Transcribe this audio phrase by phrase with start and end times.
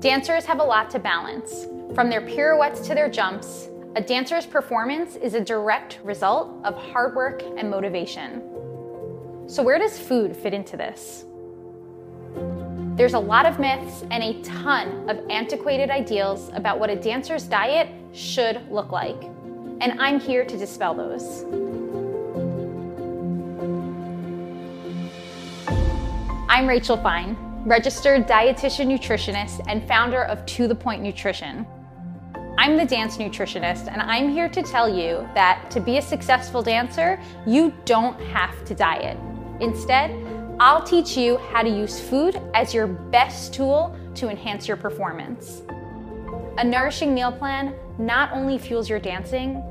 [0.00, 1.66] Dancers have a lot to balance.
[1.94, 7.14] From their pirouettes to their jumps, a dancer's performance is a direct result of hard
[7.14, 8.40] work and motivation.
[9.46, 11.26] So, where does food fit into this?
[12.96, 17.44] There's a lot of myths and a ton of antiquated ideals about what a dancer's
[17.44, 19.22] diet should look like.
[19.82, 21.44] And I'm here to dispel those.
[26.48, 31.66] I'm Rachel Fine registered dietitian nutritionist and founder of To The Point Nutrition.
[32.56, 36.62] I'm the dance nutritionist, and I'm here to tell you that to be a successful
[36.62, 39.18] dancer, you don't have to diet.
[39.60, 40.10] Instead,
[40.58, 45.62] I'll teach you how to use food as your best tool to enhance your performance.
[46.56, 49.62] A nourishing meal plan not only fuels your dancing,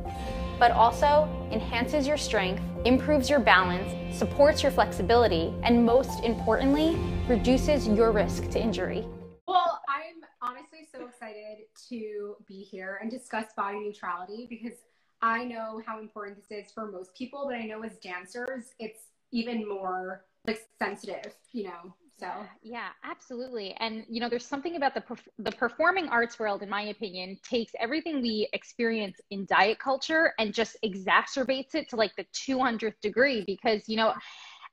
[0.60, 6.98] but also enhances your strength, improves your balance, supports your flexibility, and most importantly,
[7.28, 9.06] reduces your risk to injury.
[9.48, 14.78] Well, I'm honestly so excited to be here and discuss body neutrality because
[15.22, 19.02] I know how important this is for most people, but I know as dancers, it's
[19.32, 21.94] even more like sensitive, you know.
[22.20, 22.28] So
[22.64, 23.76] yeah, absolutely.
[23.80, 27.38] And you know, there's something about the perf- the performing arts world, in my opinion,
[27.44, 33.00] takes everything we experience in diet culture and just exacerbates it to like the 200th
[33.02, 33.44] degree.
[33.48, 34.14] Because you know,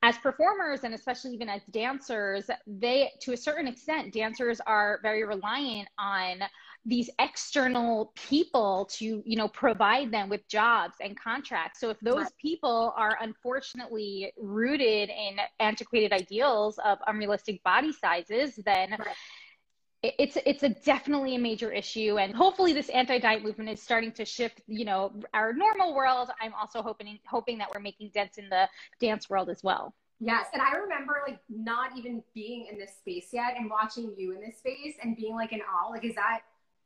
[0.03, 5.25] as performers and especially even as dancers, they to a certain extent, dancers are very
[5.25, 6.41] reliant on
[6.87, 12.29] these external people to you know provide them with jobs and contracts so if those
[12.41, 20.15] people are unfortunately rooted in antiquated ideals of unrealistic body sizes then right.
[20.19, 24.25] it's it's a definitely a major issue and hopefully this anti-diet movement is starting to
[24.25, 28.49] shift you know our normal world i'm also hoping hoping that we're making dents in
[28.49, 28.69] the
[29.01, 30.47] dance world as well Yes.
[30.55, 34.41] And I remember like not even being in this space yet and watching you in
[34.41, 35.91] this space and being like in awe.
[35.91, 36.41] Like, is that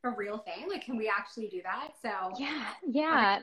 [0.05, 0.69] a real thing?
[0.69, 1.91] Like, can we actually do that?
[2.03, 3.41] So yeah, yeah.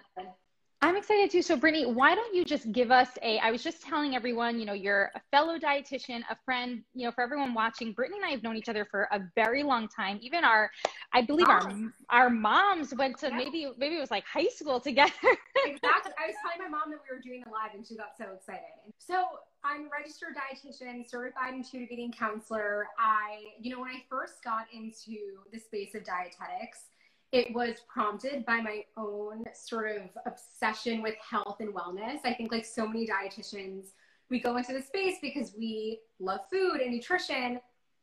[0.80, 1.41] I'm excited too.
[1.41, 3.39] So, Brittany, why don't you just give us a?
[3.39, 6.83] I was just telling everyone, you know, you're a fellow dietitian, a friend.
[6.93, 9.64] You know, for everyone watching, Brittany and I have known each other for a very
[9.64, 10.20] long time.
[10.21, 10.70] Even our,
[11.14, 11.89] I believe our oh.
[12.11, 13.37] our moms went to yeah.
[13.37, 15.11] maybe maybe it was like high school together.
[15.65, 16.11] exactly.
[16.20, 18.26] I was telling my mom that we were doing the live, and she got so
[18.36, 18.61] excited.
[18.99, 19.26] So
[19.63, 22.87] I'm a registered dietitian, certified intuitive eating counselor.
[22.97, 26.85] I, you know, when I first got into the space of dietetics
[27.31, 32.19] it was prompted by my own sort of obsession with health and wellness.
[32.23, 33.87] I think, like so many dietitians,
[34.29, 37.59] we go into the space because we love food and nutrition,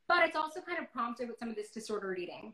[0.09, 2.53] but it's also kind of prompted with some of this disordered eating.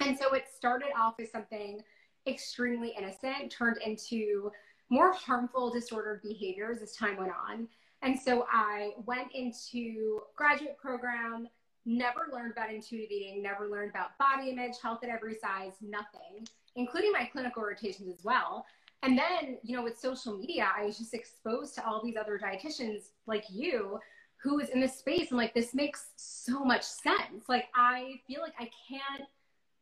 [0.00, 1.82] And so it started off as something
[2.26, 4.50] extremely innocent, turned into
[4.88, 7.68] more harmful disordered behaviors as time went on.
[8.02, 11.48] And so I went into graduate program
[11.86, 16.46] never learned about intuitive eating, never learned about body image, health at every size, nothing,
[16.76, 18.66] including my clinical rotations as well.
[19.02, 22.38] And then, you know, with social media, I was just exposed to all these other
[22.38, 23.98] dietitians like you
[24.42, 25.30] who is in this space.
[25.30, 27.48] And like, this makes so much sense.
[27.48, 29.28] Like, I feel like I can't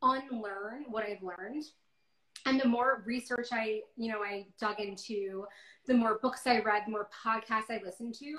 [0.01, 1.65] unlearn what I've learned.
[2.45, 5.45] And the more research I, you know, I dug into,
[5.85, 8.37] the more books I read, the more podcasts I listened to,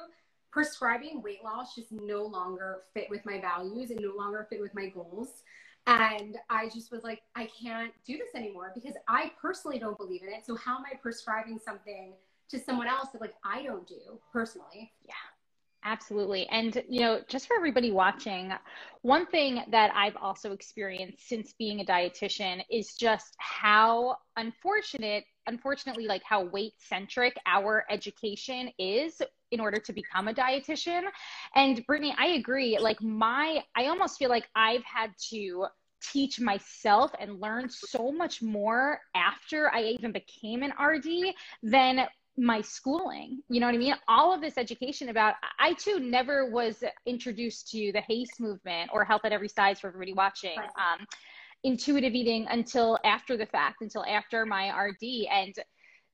[0.50, 4.74] prescribing weight loss just no longer fit with my values and no longer fit with
[4.74, 5.42] my goals.
[5.86, 10.22] And I just was like, I can't do this anymore because I personally don't believe
[10.22, 10.44] in it.
[10.44, 12.12] So how am I prescribing something
[12.50, 14.92] to someone else that like I don't do personally?
[15.04, 15.14] Yeah.
[15.82, 16.46] Absolutely.
[16.48, 18.52] And, you know, just for everybody watching,
[19.00, 26.06] one thing that I've also experienced since being a dietitian is just how unfortunate, unfortunately,
[26.06, 31.04] like how weight centric our education is in order to become a dietitian.
[31.54, 32.78] And Brittany, I agree.
[32.78, 35.64] Like, my, I almost feel like I've had to
[36.12, 42.06] teach myself and learn so much more after I even became an RD than
[42.40, 43.42] my schooling.
[43.48, 43.94] You know what I mean?
[44.08, 49.04] All of this education about, I too never was introduced to the HAES movement or
[49.04, 50.58] health at every size for everybody watching.
[50.58, 51.06] Um,
[51.62, 55.26] intuitive eating until after the fact, until after my RD.
[55.30, 55.54] And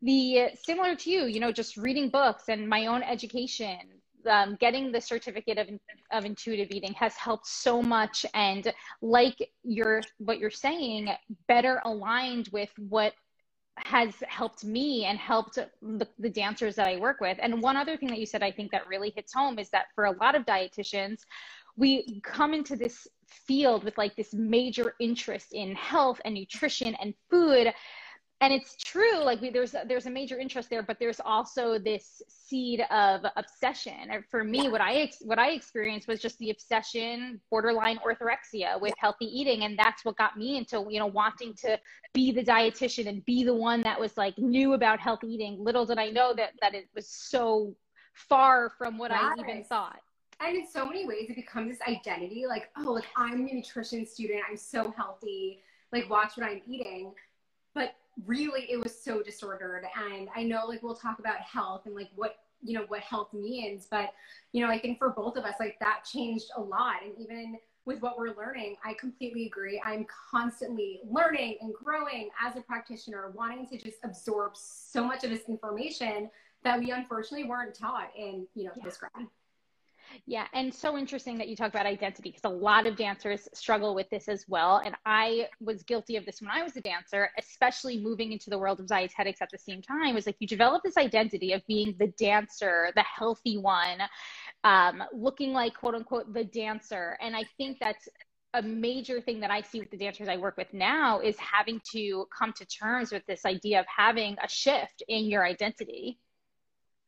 [0.03, 3.79] the similar to you, you know, just reading books and my own education,
[4.29, 5.69] um, getting the certificate of,
[6.11, 8.27] of intuitive eating has helped so much.
[8.35, 11.09] And like you're, what you're saying,
[11.47, 13.13] better aligned with what
[13.79, 17.39] has helped me and helped the, the, dancers that I work with.
[17.41, 19.87] And one other thing that you said, I think that really hits home is that
[19.95, 21.21] for a lot of dietitians,
[21.77, 27.15] we come into this field with like this major interest in health and nutrition and
[27.31, 27.73] food
[28.43, 32.23] and it's true like we, there's there's a major interest there but there's also this
[32.29, 33.95] seed of obsession.
[34.11, 38.93] And for me what i what i experienced was just the obsession borderline orthorexia with
[38.99, 39.65] healthy eating.
[39.65, 41.79] And that's what got me into you know wanting to
[42.13, 45.57] be the dietitian and be the one that was like knew about healthy eating.
[45.59, 47.75] Little did i know that that it was so
[48.13, 50.01] far from what i even thought.
[50.41, 54.07] And in so many ways it becomes this identity like oh like i'm a nutrition
[54.07, 57.13] student i'm so healthy like watch what i'm eating.
[57.75, 59.85] But really it was so disordered.
[60.13, 63.35] And i know like we'll talk about health and like what you know what health
[63.35, 64.15] means but
[64.53, 66.97] you know i think for both of us like that changed a lot.
[67.05, 69.81] And even with what we're learning i completely agree.
[69.85, 75.31] I'm constantly learning and growing as a practitioner wanting to just absorb so much of
[75.31, 76.31] this information
[76.65, 78.85] that we unfortunately weren't taught in you know yeah.
[78.85, 79.27] this grad
[80.27, 83.95] yeah, and so interesting that you talk about identity because a lot of dancers struggle
[83.95, 84.83] with this as well.
[84.85, 88.59] And I was guilty of this when I was a dancer, especially moving into the
[88.59, 90.15] world of dietetics at the same time.
[90.15, 93.99] Was like you develop this identity of being the dancer, the healthy one,
[94.65, 97.17] um, looking like quote unquote the dancer.
[97.21, 98.09] And I think that's
[98.55, 101.81] a major thing that I see with the dancers I work with now is having
[101.93, 106.19] to come to terms with this idea of having a shift in your identity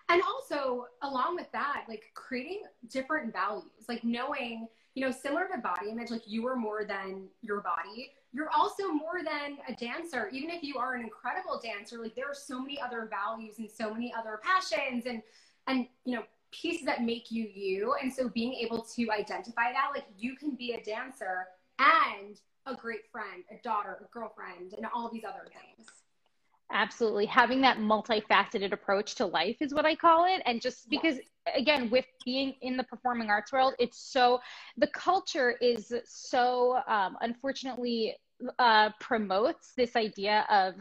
[0.08, 5.58] and also along with that like creating different values like knowing you know similar to
[5.58, 8.10] body image like you are more than your body.
[8.32, 10.28] You're also more than a dancer.
[10.32, 13.70] Even if you are an incredible dancer like there are so many other values and
[13.70, 15.22] so many other passions and
[15.68, 17.94] and you know pieces that make you you.
[18.02, 21.46] And so being able to identify that like you can be a dancer
[21.78, 25.88] and a great friend a daughter a girlfriend and all these other things
[26.70, 27.24] Absolutely.
[27.26, 30.42] Having that multifaceted approach to life is what I call it.
[30.44, 31.18] And just because,
[31.54, 34.40] again, with being in the performing arts world, it's so,
[34.76, 38.16] the culture is so, um, unfortunately,
[38.58, 40.74] uh, promotes this idea of,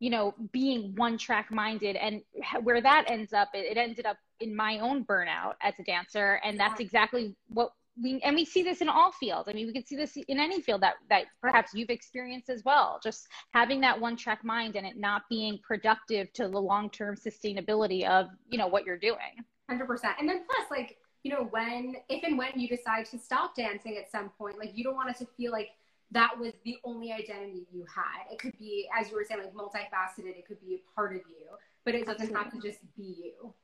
[0.00, 1.96] you know, being one track minded.
[1.96, 2.22] And
[2.62, 6.40] where that ends up, it, it ended up in my own burnout as a dancer.
[6.42, 9.48] And that's exactly what we and we see this in all fields.
[9.48, 12.64] I mean, we can see this in any field that that perhaps you've experienced as
[12.64, 12.98] well.
[13.02, 17.16] Just having that one track mind and it not being productive to the long term
[17.16, 19.44] sustainability of you know what you're doing.
[19.68, 20.14] Hundred percent.
[20.18, 23.96] And then plus, like you know, when if and when you decide to stop dancing
[23.96, 25.70] at some point, like you don't want it to feel like
[26.10, 28.32] that was the only identity you had.
[28.32, 30.36] It could be, as you were saying, like multifaceted.
[30.36, 31.46] It could be a part of you,
[31.84, 32.44] but it doesn't Absolutely.
[32.44, 33.54] have to just be you.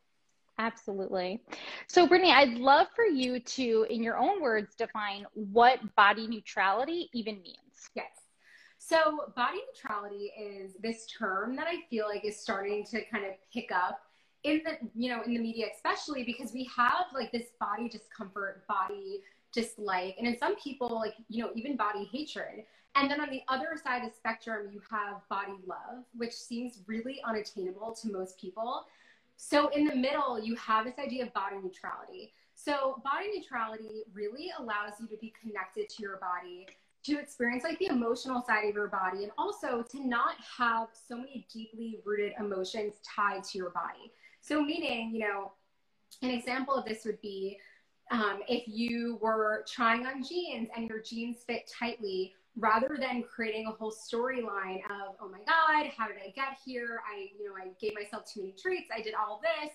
[0.60, 1.40] Absolutely.
[1.88, 7.08] So, Brittany, I'd love for you to, in your own words, define what body neutrality
[7.14, 7.88] even means.
[7.94, 8.10] Yes.
[8.76, 13.32] So, body neutrality is this term that I feel like is starting to kind of
[13.50, 14.02] pick up
[14.44, 18.66] in the, you know, in the media, especially because we have like this body discomfort,
[18.68, 19.22] body
[19.54, 22.64] dislike, and in some people, like, you know, even body hatred.
[22.96, 26.80] And then on the other side of the spectrum, you have body love, which seems
[26.86, 28.84] really unattainable to most people.
[29.42, 32.34] So in the middle, you have this idea of body neutrality.
[32.54, 36.66] So body neutrality really allows you to be connected to your body,
[37.04, 41.16] to experience like the emotional side of your body, and also to not have so
[41.16, 44.12] many deeply rooted emotions tied to your body.
[44.42, 45.52] So meaning, you know,
[46.20, 47.58] an example of this would be
[48.10, 53.66] um, if you were trying on jeans and your jeans fit tightly, rather than creating
[53.66, 57.00] a whole storyline of oh my god how did i get here?
[57.10, 58.90] I you know i gave myself too many treats.
[58.94, 59.72] I did all this.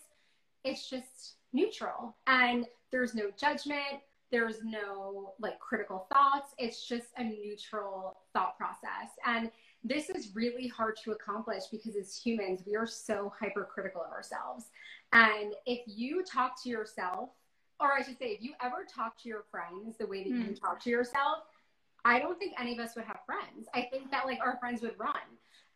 [0.63, 2.15] It's just neutral.
[2.27, 4.01] And there's no judgment.
[4.31, 6.53] There's no like critical thoughts.
[6.57, 9.11] It's just a neutral thought process.
[9.25, 9.51] And
[9.83, 14.65] this is really hard to accomplish because as humans we are so hypercritical of ourselves.
[15.13, 17.29] And if you talk to yourself
[17.79, 20.49] or i should say if you ever talk to your friends the way that mm.
[20.49, 21.39] you talk to yourself
[22.05, 23.67] I don't think any of us would have friends.
[23.73, 25.15] I think that like our friends would run.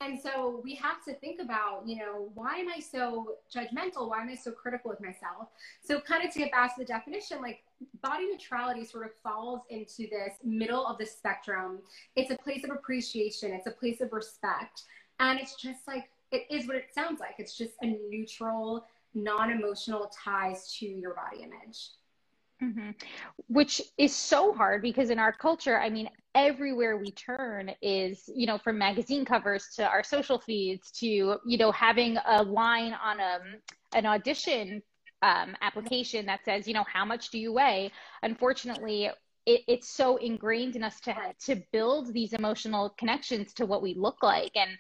[0.02, 4.08] And so we have to think about, you know, why am I so judgmental?
[4.08, 5.50] Why am I so critical of myself?
[5.84, 7.64] So, kind of to get back to the definition, like
[8.02, 11.80] body neutrality sort of falls into this middle of the spectrum.
[12.16, 14.84] It's a place of appreciation, it's a place of respect.
[15.20, 17.36] And it's just like, it is what it sounds like.
[17.38, 21.90] It's just a neutral, non emotional ties to your body image.
[22.62, 22.92] Mm-hmm.
[23.48, 28.46] Which is so hard because in our culture, I mean, everywhere we turn is, you
[28.48, 33.20] know, from magazine covers to our social feeds to, you know, having a line on
[33.20, 33.42] a, um,
[33.94, 34.82] an audition
[35.22, 37.92] um, application that says, you know, how much do you weigh?
[38.24, 39.10] Unfortunately,
[39.46, 43.94] it, it's so ingrained in us to to build these emotional connections to what we
[43.96, 44.72] look like, and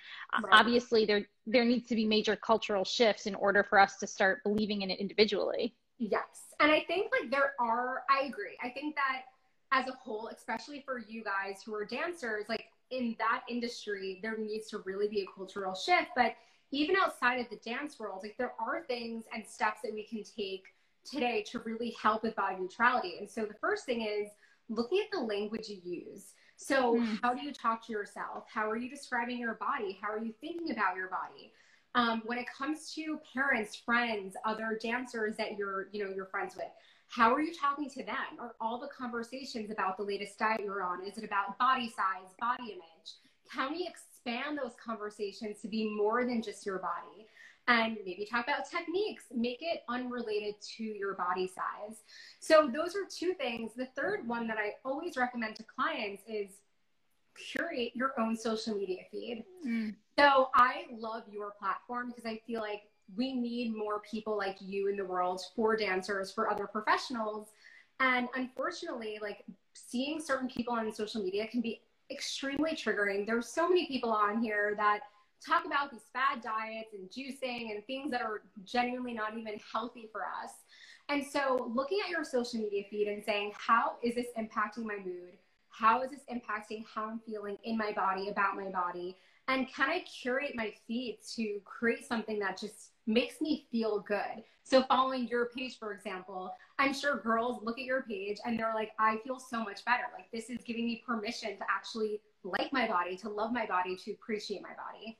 [0.43, 0.53] right.
[0.53, 4.43] obviously there there needs to be major cultural shifts in order for us to start
[4.43, 5.75] believing in it individually.
[5.97, 6.48] Yes.
[6.59, 8.57] And I think like there are, I agree.
[8.61, 9.23] I think that
[9.71, 14.37] as a whole, especially for you guys who are dancers, like in that industry, there
[14.37, 16.09] needs to really be a cultural shift.
[16.15, 16.35] But
[16.71, 20.23] even outside of the dance world, like there are things and steps that we can
[20.23, 20.65] take
[21.09, 23.15] today to really help with body neutrality.
[23.19, 24.29] And so the first thing is
[24.69, 26.33] looking at the language you use.
[26.57, 27.19] So, mm.
[27.21, 28.43] how do you talk to yourself?
[28.53, 29.97] How are you describing your body?
[30.01, 31.53] How are you thinking about your body?
[31.95, 36.55] Um, when it comes to parents, friends, other dancers that you're, you know, you're friends
[36.55, 36.67] with,
[37.07, 38.37] how are you talking to them?
[38.39, 41.03] Are all the conversations about the latest diet you're on?
[41.05, 43.15] Is it about body size, body image?
[43.51, 47.27] Can we expand those conversations to be more than just your body?
[47.67, 51.97] And maybe talk about techniques, make it unrelated to your body size.
[52.39, 53.73] So, those are two things.
[53.75, 56.49] The third one that I always recommend to clients is
[57.35, 59.43] curate your own social media feed.
[59.65, 59.95] Mm.
[60.19, 62.81] So, I love your platform because I feel like
[63.15, 67.53] we need more people like you in the world for dancers, for other professionals.
[68.01, 73.25] And unfortunately, like seeing certain people on social media can be extremely triggering.
[73.25, 74.99] There's so many people on here that
[75.45, 80.09] talk about these fad diets and juicing and things that are genuinely not even healthy
[80.11, 80.51] for us.
[81.07, 84.97] And so looking at your social media feed and saying, how is this impacting my
[84.97, 85.37] mood?
[85.69, 89.15] How is this impacting how I'm feeling in my body, about my body?
[89.49, 94.43] And can I curate my feed to create something that just makes me feel good.
[94.63, 98.75] So following your page, for example, I'm sure girls look at your page and they're
[98.75, 100.03] like, I feel so much better.
[100.15, 103.95] Like this is giving me permission to actually like my body, to love my body,
[103.95, 105.17] to appreciate my body.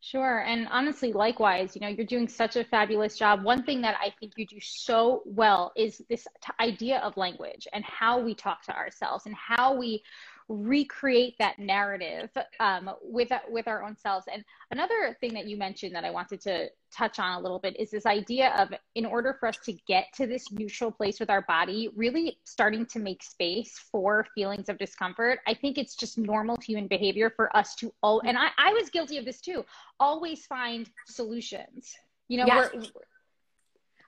[0.00, 0.40] Sure.
[0.40, 3.42] And honestly, likewise, you know, you're doing such a fabulous job.
[3.42, 7.66] One thing that I think you do so well is this t- idea of language
[7.72, 10.02] and how we talk to ourselves and how we
[10.48, 14.26] recreate that narrative um, with with our own selves.
[14.32, 17.78] And another thing that you mentioned that I wanted to touch on a little bit
[17.78, 21.28] is this idea of in order for us to get to this neutral place with
[21.28, 25.40] our body, really starting to make space for feelings of discomfort.
[25.46, 28.88] I think it's just normal human behavior for us to all, and I, I was
[28.88, 29.64] guilty of this too.
[30.00, 31.94] Always find solutions.
[32.28, 32.70] You know, yes.
[32.74, 32.82] we're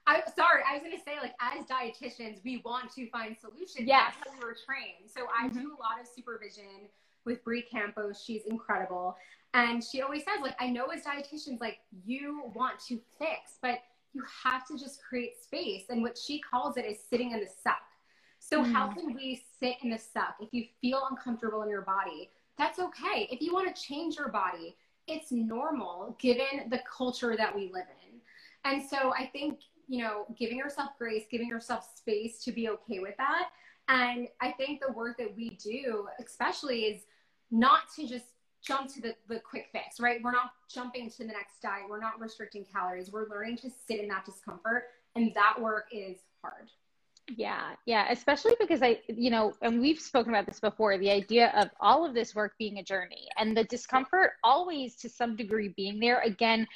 [0.07, 3.87] I sorry, I was gonna say like as dietitians, we want to find solutions.
[3.87, 4.13] Yes.
[4.15, 5.09] That's how we were trained.
[5.09, 5.59] So I mm-hmm.
[5.59, 6.89] do a lot of supervision
[7.25, 8.23] with Bri Campos.
[8.25, 9.15] She's incredible.
[9.53, 13.79] And she always says, like, I know as dietitians, like you want to fix, but
[14.13, 15.83] you have to just create space.
[15.89, 17.81] And what she calls it is sitting in the suck.
[18.39, 18.73] So mm.
[18.73, 20.35] how can we sit in the suck?
[20.39, 23.27] If you feel uncomfortable in your body, that's okay.
[23.31, 24.75] If you want to change your body,
[25.07, 28.19] it's normal given the culture that we live in.
[28.63, 29.59] And so I think
[29.91, 33.49] you know, giving yourself grace, giving yourself space to be okay with that.
[33.89, 37.01] And I think the work that we do, especially, is
[37.51, 38.27] not to just
[38.65, 40.21] jump to the, the quick fix, right?
[40.23, 41.89] We're not jumping to the next diet.
[41.89, 43.11] We're not restricting calories.
[43.11, 44.83] We're learning to sit in that discomfort.
[45.17, 46.69] And that work is hard.
[47.35, 51.51] Yeah, yeah, especially because I, you know, and we've spoken about this before the idea
[51.55, 55.69] of all of this work being a journey and the discomfort always to some degree
[55.69, 56.19] being there.
[56.21, 56.67] Again,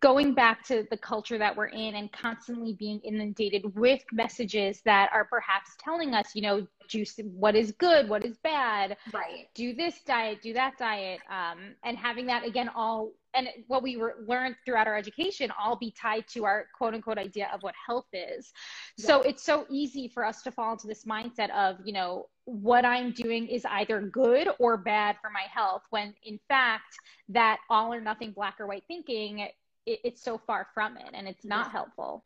[0.00, 5.10] going back to the culture that we're in and constantly being inundated with messages that
[5.12, 9.46] are perhaps telling us, you know, juice, what is good, what is bad, right?
[9.54, 13.96] Do this diet, do that diet, um, and having that again all and what we
[13.96, 17.74] were learned throughout our education all be tied to our quote unquote idea of what
[17.86, 18.52] health is.
[18.96, 22.84] So it's so easy for us to fall into this mindset of, you know, what
[22.84, 26.94] I'm doing is either good or bad for my health, when in fact,
[27.30, 29.48] that all or nothing black or white thinking
[29.86, 31.72] it, it's so far from it and it's not yeah.
[31.72, 32.24] helpful.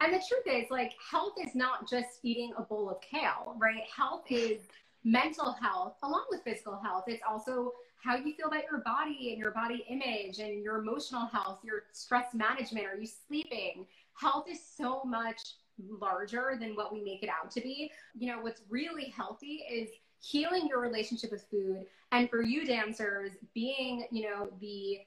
[0.00, 3.82] And the truth is, like, health is not just eating a bowl of kale, right?
[3.94, 4.60] Health is
[5.04, 7.04] mental health along with physical health.
[7.06, 7.72] It's also
[8.02, 11.84] how you feel about your body and your body image and your emotional health, your
[11.92, 12.86] stress management.
[12.86, 13.86] Are you sleeping?
[14.14, 15.40] Health is so much
[15.88, 17.90] larger than what we make it out to be.
[18.18, 19.88] You know, what's really healthy is
[20.20, 21.86] healing your relationship with food.
[22.12, 25.00] And for you dancers, being, you know, the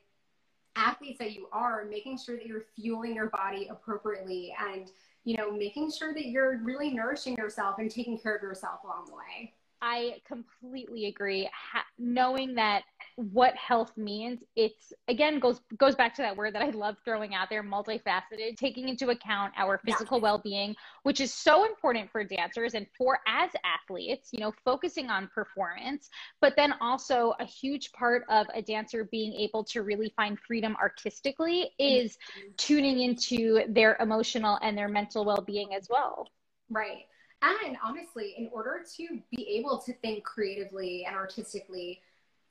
[0.76, 4.92] athletes that you are, making sure that you're fueling your body appropriately and,
[5.24, 9.06] you know, making sure that you're really nourishing yourself and taking care of yourself along
[9.08, 9.54] the way.
[9.82, 11.50] I completely agree.
[11.54, 12.84] Ha- knowing that
[13.16, 17.34] what health means, it's again goes goes back to that word that I love throwing
[17.34, 20.24] out there, multifaceted, taking into account our physical yeah.
[20.24, 25.30] well-being, which is so important for dancers and for as athletes, you know, focusing on
[25.34, 26.10] performance,
[26.42, 30.76] but then also a huge part of a dancer being able to really find freedom
[30.82, 32.50] artistically is mm-hmm.
[32.58, 36.28] tuning into their emotional and their mental well-being as well.
[36.70, 37.06] Right.
[37.42, 42.02] And honestly, in order to be able to think creatively and artistically,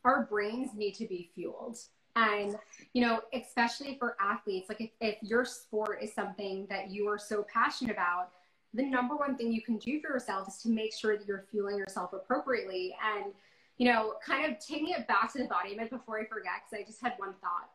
[0.04, 1.78] our brains need to be fueled.
[2.16, 2.57] And,
[2.95, 7.18] you know, especially for athletes, like if, if your sport is something that you are
[7.18, 8.30] so passionate about,
[8.75, 11.47] the number one thing you can do for yourself is to make sure that you're
[11.50, 12.97] fueling yourself appropriately.
[13.14, 13.33] And,
[13.76, 16.83] you know, kind of taking it back to the body image before I forget, because
[16.83, 17.71] I just had one thought.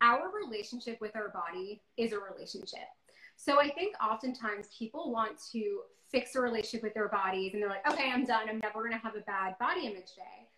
[0.00, 2.88] Our relationship with our body is a relationship.
[3.36, 7.68] So I think oftentimes people want to fix a relationship with their bodies and they're
[7.68, 8.48] like, okay, I'm done.
[8.48, 10.48] I'm never going to have a bad body image day.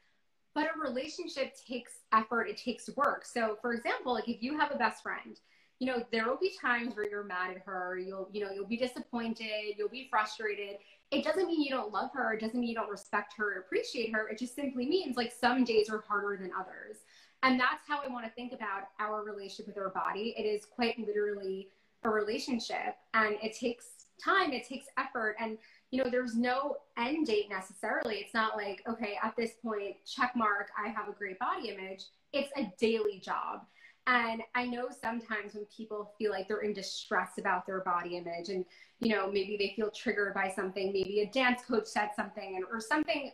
[0.55, 3.25] But a relationship takes effort, it takes work.
[3.25, 5.39] So, for example, like if you have a best friend,
[5.79, 8.67] you know, there will be times where you're mad at her, you'll, you know, you'll
[8.67, 10.79] be disappointed, you'll be frustrated.
[11.11, 13.61] It doesn't mean you don't love her, it doesn't mean you don't respect her or
[13.61, 14.29] appreciate her.
[14.29, 16.97] It just simply means like some days are harder than others.
[17.43, 20.35] And that's how I want to think about our relationship with our body.
[20.39, 21.69] It is quite literally
[22.05, 23.87] a relationship and it takes
[24.23, 25.37] time, it takes effort.
[25.41, 25.59] And,
[25.91, 28.17] you know, there's no end date necessarily.
[28.17, 32.05] It's not like, okay, at this point, check mark, I have a great body image.
[32.33, 33.61] It's a daily job.
[34.09, 38.51] And I know sometimes when people feel like they're in distress about their body image
[38.51, 38.65] and,
[39.01, 42.65] you know, maybe they feel triggered by something, maybe a dance coach said something and,
[42.71, 43.33] or something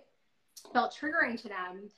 [0.73, 1.91] felt triggering to them,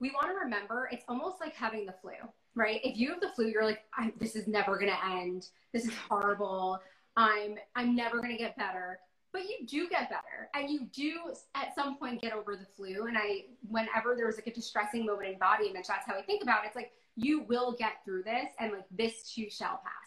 [0.00, 2.12] we want to remember it's almost like having the flu,
[2.54, 2.80] right?
[2.84, 3.84] If you have the flu, you're like,
[4.18, 5.48] this is never going to end.
[5.72, 6.80] This is horrible.
[7.16, 8.98] I'm I'm never going to get better.
[9.32, 13.06] But you do get better and you do at some point get over the flu.
[13.06, 16.44] And I, whenever there's like a distressing moment in body image, that's how I think
[16.44, 16.68] about it.
[16.68, 20.03] It's like, you will get through this and like this too shall pass.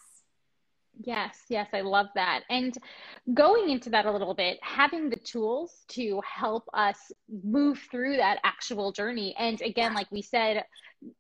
[1.04, 2.42] Yes, yes, I love that.
[2.50, 2.76] And
[3.34, 7.12] going into that a little bit, having the tools to help us
[7.44, 9.36] move through that actual journey.
[9.38, 10.64] And again, like we said,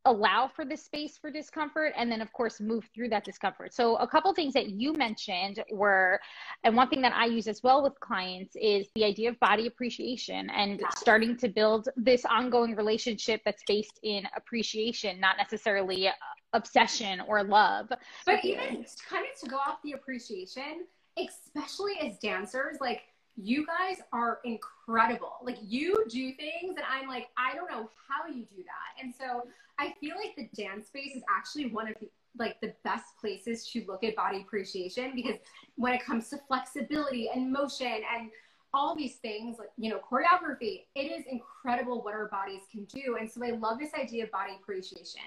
[0.05, 3.73] allow for the space for discomfort and then of course move through that discomfort.
[3.73, 6.19] So a couple things that you mentioned were
[6.63, 9.67] and one thing that I use as well with clients is the idea of body
[9.67, 16.09] appreciation and starting to build this ongoing relationship that's based in appreciation, not necessarily
[16.53, 17.91] obsession or love.
[18.25, 20.85] But even kind of to go off the appreciation,
[21.17, 23.03] especially as dancers, like
[23.35, 25.33] you guys are incredible.
[25.43, 29.03] Like you do things that I'm like, I don't know how you do that.
[29.03, 32.73] And so I feel like the dance space is actually one of the like the
[32.83, 35.37] best places to look at body appreciation because
[35.75, 38.29] when it comes to flexibility and motion and
[38.73, 43.17] all these things like you know choreography it is incredible what our bodies can do
[43.19, 45.21] and so i love this idea of body appreciation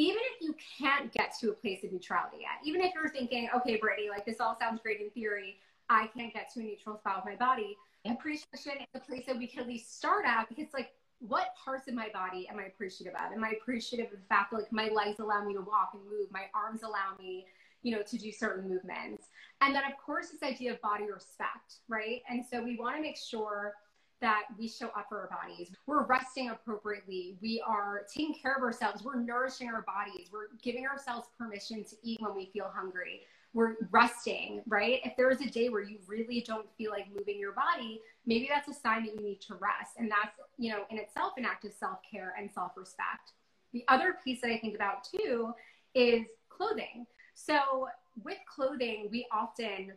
[0.00, 3.50] even if you can't get to a place of neutrality yet, even if you're thinking,
[3.54, 5.58] okay, Brittany, like this all sounds great in theory,
[5.90, 7.76] I can't get to a neutral spot with my body.
[8.06, 11.86] Appreciation is the place that we can at least start at because, like, what parts
[11.86, 13.30] of my body am I appreciative of?
[13.30, 16.02] Am I appreciative of the fact that, like, my legs allow me to walk and
[16.04, 17.44] move, my arms allow me,
[17.82, 19.24] you know, to do certain movements?
[19.60, 22.22] And then, of course, this idea of body respect, right?
[22.30, 23.74] And so we want to make sure
[24.20, 25.70] that we show up for our bodies.
[25.86, 27.36] We're resting appropriately.
[27.40, 29.02] We are taking care of ourselves.
[29.02, 30.28] We're nourishing our bodies.
[30.32, 33.22] We're giving ourselves permission to eat when we feel hungry.
[33.52, 35.00] We're resting, right?
[35.04, 38.48] If there is a day where you really don't feel like moving your body, maybe
[38.48, 39.94] that's a sign that you need to rest.
[39.98, 43.32] And that's, you know, in itself an act of self care and self respect.
[43.72, 45.52] The other piece that I think about too
[45.94, 47.06] is clothing.
[47.34, 47.88] So
[48.22, 49.92] with clothing, we often,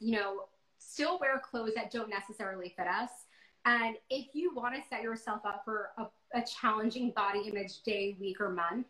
[0.00, 0.44] you know,
[0.78, 3.10] still wear clothes that don't necessarily fit us
[3.64, 6.06] and if you want to set yourself up for a,
[6.38, 8.86] a, challenging body image day, week, or month,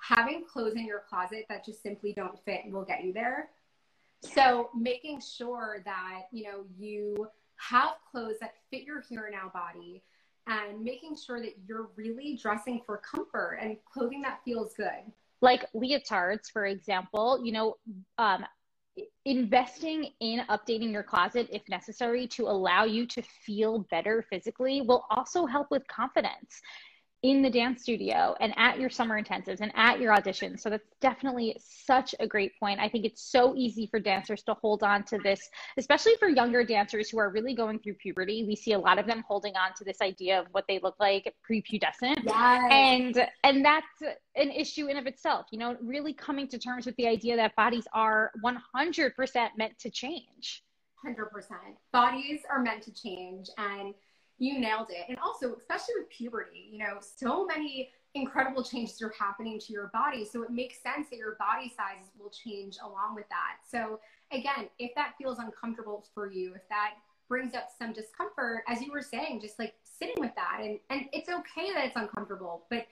[0.00, 3.48] having clothes in your closet that just simply don't fit will get you there.
[4.20, 9.50] So making sure that, you know, you have clothes that fit your here and now
[9.52, 10.02] body
[10.46, 15.12] and making sure that you're really dressing for comfort and clothing that feels good.
[15.40, 17.76] Like leotards, for example, you know,
[18.18, 18.44] um,
[19.24, 25.04] investing in updating your closet if necessary to allow you to feel better physically will
[25.10, 26.60] also help with confidence
[27.22, 30.60] in the dance studio and at your summer intensives and at your auditions.
[30.60, 32.78] So that's definitely such a great point.
[32.78, 36.62] I think it's so easy for dancers to hold on to this, especially for younger
[36.62, 38.44] dancers who are really going through puberty.
[38.46, 40.94] We see a lot of them holding on to this idea of what they look
[41.00, 42.22] like prepubescent.
[42.24, 42.68] Yes.
[42.70, 46.96] And and that's an issue in of itself, you know, really coming to terms with
[46.96, 50.62] the idea that bodies are 100% meant to change.
[51.04, 51.16] 100%.
[51.92, 53.94] Bodies are meant to change and
[54.38, 55.04] you nailed it.
[55.08, 59.90] And also, especially with puberty, you know, so many incredible changes are happening to your
[59.92, 60.24] body.
[60.24, 63.58] So it makes sense that your body size will change along with that.
[63.68, 64.00] So
[64.32, 66.94] again, if that feels uncomfortable for you, if that
[67.28, 71.02] brings up some discomfort, as you were saying, just like sitting with that and, and
[71.12, 72.86] it's okay that it's uncomfortable, but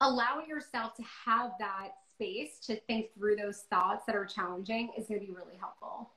[0.00, 5.06] allowing yourself to have that space to think through those thoughts that are challenging is
[5.06, 6.10] going to be really helpful.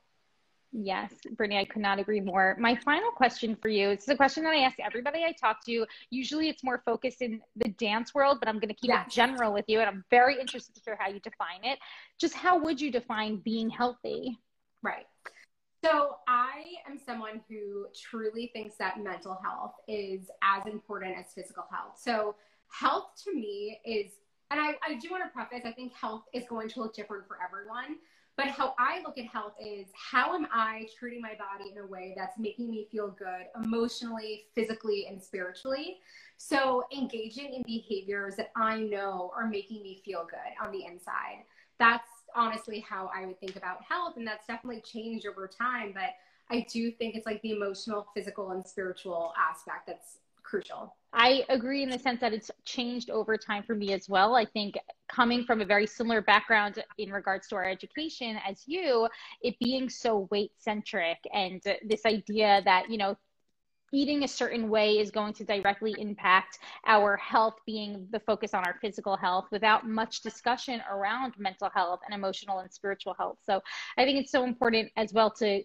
[0.72, 2.56] Yes, Brittany, I could not agree more.
[2.58, 5.86] My final question for you is a question that I ask everybody I talk to.
[6.10, 9.06] Usually it's more focused in the dance world, but I'm going to keep yes.
[9.06, 9.80] it general with you.
[9.80, 11.78] And I'm very interested to hear how you define it.
[12.18, 14.38] Just how would you define being healthy?
[14.82, 15.06] Right.
[15.84, 21.64] So I am someone who truly thinks that mental health is as important as physical
[21.70, 21.94] health.
[21.96, 22.34] So
[22.70, 24.12] health to me is,
[24.50, 27.26] and I, I do want to preface, I think health is going to look different
[27.26, 27.98] for everyone.
[28.36, 31.86] But how I look at health is how am I treating my body in a
[31.86, 35.98] way that's making me feel good emotionally, physically, and spiritually?
[36.36, 41.44] So engaging in behaviors that I know are making me feel good on the inside.
[41.78, 44.18] That's honestly how I would think about health.
[44.18, 45.92] And that's definitely changed over time.
[45.94, 46.10] But
[46.50, 50.94] I do think it's like the emotional, physical, and spiritual aspect that's crucial.
[51.12, 54.34] I agree in the sense that it's changed over time for me as well.
[54.34, 54.76] I think
[55.08, 59.08] coming from a very similar background in regards to our education as you,
[59.40, 63.16] it being so weight centric and this idea that, you know,
[63.92, 68.62] eating a certain way is going to directly impact our health being the focus on
[68.66, 73.38] our physical health without much discussion around mental health and emotional and spiritual health.
[73.42, 73.60] So
[73.96, 75.62] I think it's so important as well to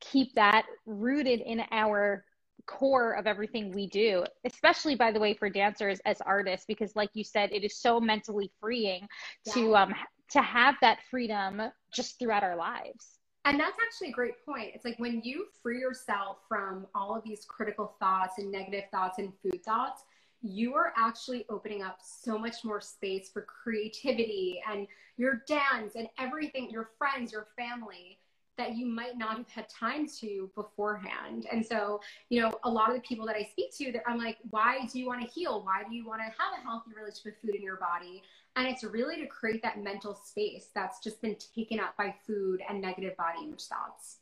[0.00, 2.24] keep that rooted in our
[2.66, 7.10] core of everything we do, especially by the way for dancers as artists, because like
[7.14, 9.06] you said, it is so mentally freeing
[9.46, 9.52] yeah.
[9.54, 9.94] to um
[10.30, 13.18] to have that freedom just throughout our lives.
[13.44, 14.70] And that's actually a great point.
[14.74, 19.18] It's like when you free yourself from all of these critical thoughts and negative thoughts
[19.18, 20.02] and food thoughts,
[20.40, 24.86] you are actually opening up so much more space for creativity and
[25.18, 28.18] your dance and everything, your friends, your family
[28.56, 31.46] that you might not have had time to beforehand.
[31.50, 34.18] And so, you know, a lot of the people that I speak to, that I'm
[34.18, 35.62] like, why do you want to heal?
[35.64, 38.22] Why do you want to have a healthy relationship with food in your body?
[38.56, 42.60] And it's really to create that mental space that's just been taken up by food
[42.68, 44.18] and negative body image thoughts.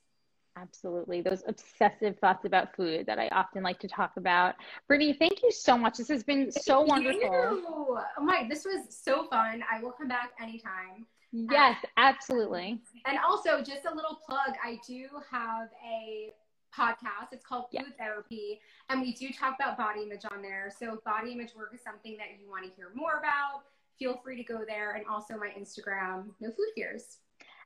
[0.57, 1.23] Absolutely.
[1.23, 4.55] Those obsessive thoughts about food that I often like to talk about.
[4.87, 5.97] Brittany, thank you so much.
[5.97, 7.21] This has been so thank wonderful.
[7.23, 7.99] You.
[8.19, 9.63] Oh my, this was so fun.
[9.71, 11.07] I will come back anytime.
[11.35, 12.81] Uh, yes, absolutely.
[13.07, 16.33] And also, just a little plug I do have a
[16.77, 17.33] podcast.
[17.33, 20.71] It's called Food Therapy, and we do talk about body image on there.
[20.77, 23.65] So, if body image work is something that you want to hear more about,
[23.99, 24.93] feel free to go there.
[24.93, 27.19] And also, my Instagram, No Food Fears.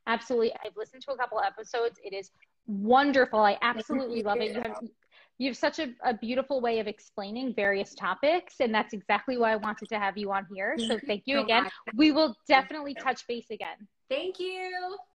[0.06, 0.52] Absolutely.
[0.64, 1.98] I've listened to a couple episodes.
[2.04, 2.30] It is
[2.66, 3.40] wonderful.
[3.40, 4.54] I absolutely love it.
[4.54, 4.78] You have
[5.38, 9.52] you have such a, a, beautiful way of explaining various topics and that's exactly why
[9.52, 10.76] i wanted to have you on here.
[10.78, 11.68] So thank you again.
[11.94, 13.76] we will definitely touch base again.
[14.08, 14.96] Thank you